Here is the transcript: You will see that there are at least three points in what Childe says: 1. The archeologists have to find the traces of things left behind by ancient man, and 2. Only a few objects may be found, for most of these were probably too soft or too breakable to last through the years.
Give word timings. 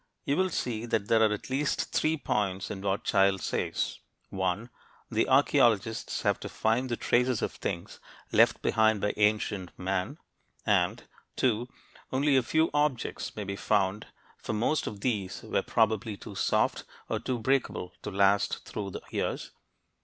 You 0.25 0.35
will 0.35 0.49
see 0.49 0.87
that 0.87 1.09
there 1.09 1.21
are 1.21 1.31
at 1.31 1.51
least 1.51 1.93
three 1.93 2.17
points 2.17 2.71
in 2.71 2.81
what 2.81 3.03
Childe 3.03 3.39
says: 3.39 3.99
1. 4.31 4.71
The 5.11 5.27
archeologists 5.29 6.23
have 6.23 6.39
to 6.39 6.49
find 6.49 6.89
the 6.89 6.97
traces 6.97 7.43
of 7.43 7.51
things 7.51 7.99
left 8.31 8.63
behind 8.63 8.99
by 9.01 9.13
ancient 9.15 9.77
man, 9.77 10.17
and 10.65 11.03
2. 11.35 11.69
Only 12.11 12.35
a 12.35 12.41
few 12.41 12.71
objects 12.73 13.35
may 13.35 13.43
be 13.43 13.55
found, 13.55 14.07
for 14.39 14.53
most 14.53 14.87
of 14.87 15.01
these 15.01 15.43
were 15.43 15.61
probably 15.61 16.17
too 16.17 16.33
soft 16.33 16.83
or 17.07 17.19
too 17.19 17.37
breakable 17.37 17.93
to 18.01 18.09
last 18.09 18.65
through 18.65 18.89
the 18.89 19.01
years. 19.11 19.51